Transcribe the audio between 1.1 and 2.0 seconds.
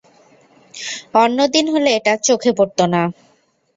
অন্যদিন হলে